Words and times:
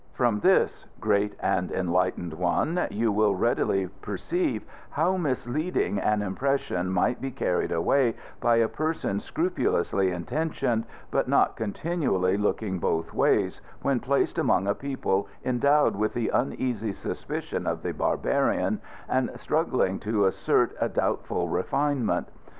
From 0.13 0.39
this, 0.39 0.87
great 0.99 1.35
and 1.39 1.71
enlightened 1.71 2.33
one, 2.33 2.87
you 2.89 3.11
will 3.11 3.35
readily 3.35 3.85
perceive 4.01 4.63
how 4.89 5.15
misleading 5.15 5.99
an 5.99 6.23
impression 6.23 6.89
might 6.91 7.21
be 7.21 7.29
carried 7.29 7.71
away 7.71 8.15
by 8.39 8.55
a 8.55 8.67
person 8.67 9.19
scrupulously 9.19 10.09
intentioned 10.09 10.85
but 11.11 11.27
not 11.27 11.55
continually 11.55 12.35
looking 12.35 12.79
both 12.79 13.13
ways, 13.13 13.61
when 13.83 13.99
placed 13.99 14.39
among 14.39 14.67
a 14.67 14.73
people 14.73 15.27
endowed 15.45 15.95
with 15.95 16.15
the 16.15 16.29
uneasy 16.29 16.93
suspicion 16.93 17.67
of 17.67 17.83
the 17.83 17.91
barbarian 17.93 18.81
and 19.07 19.29
struggling 19.39 19.99
to 19.99 20.25
assert 20.25 20.73
a 20.81 20.89
doubtful 20.89 21.47
refinement. 21.47 22.27